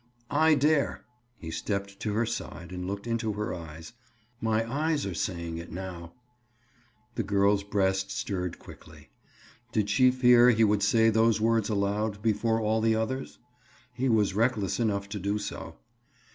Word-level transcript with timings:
"I 0.31 0.55
dare." 0.55 1.05
He 1.37 1.51
stepped 1.51 1.99
to 1.99 2.13
her 2.13 2.25
side 2.25 2.71
and 2.71 2.87
looked 2.87 3.05
into 3.05 3.33
her 3.33 3.53
eyes. 3.53 3.93
"My 4.41 4.67
eyes 4.67 5.05
are 5.05 5.13
saying 5.13 5.59
it 5.59 5.71
now." 5.71 6.13
The 7.13 7.21
girl's 7.21 7.61
breast 7.63 8.09
stirred 8.09 8.57
quickly. 8.57 9.11
Did 9.71 9.91
she 9.91 10.09
fear 10.09 10.49
he 10.49 10.63
would 10.63 10.81
say 10.81 11.11
those 11.11 11.39
words 11.39 11.69
aloud, 11.69 12.19
before 12.23 12.59
all 12.59 12.81
the 12.81 12.95
others? 12.95 13.37
He 13.93 14.09
was 14.09 14.33
reckless 14.33 14.79
enough 14.79 15.07
to 15.09 15.19
do 15.19 15.37
so. 15.37 15.75